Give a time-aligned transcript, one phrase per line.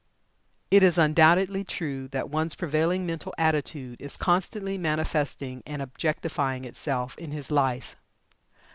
[0.71, 7.15] It is undoubtedly true that one's prevailing mental attitude is constantly manifesting and objectifying itself
[7.19, 7.95] in his life.